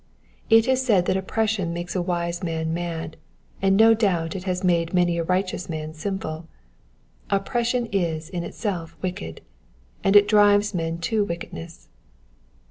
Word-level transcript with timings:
It 0.49 0.67
is 0.67 0.83
said 0.83 1.05
that 1.05 1.15
oppression 1.15 1.73
makes 1.73 1.95
a 1.95 1.99
Tvise 1.99 2.41
man 2.43 2.73
maa, 2.73 3.09
and 3.61 3.77
no 3.77 3.93
doubt 3.93 4.35
it 4.35 4.45
has 4.45 4.63
made 4.63 4.95
many 4.95 5.19
a 5.19 5.23
righteous 5.23 5.69
man 5.69 5.93
sinful. 5.93 6.47
Oppression 7.29 7.85
is 7.91 8.27
in 8.27 8.43
itself 8.43 8.97
■wicked, 9.03 9.41
and 10.03 10.15
it 10.15 10.27
drives 10.27 10.73
men 10.73 10.97
to 11.01 11.23
wickedness. 11.23 11.87